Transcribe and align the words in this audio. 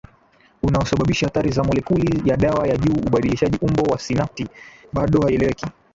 unaosababisha 0.63 1.27
athari 1.27 1.51
za 1.51 1.63
molekuli 1.63 2.29
ya 2.29 2.37
dawa 2.37 2.67
ya 2.67 2.77
juu 2.77 3.07
ubadilishaji 3.07 3.57
umbo 3.61 3.81
wa 3.81 3.99
sinapti 3.99 4.47
bado 4.93 5.21
haieleweki 5.21 5.65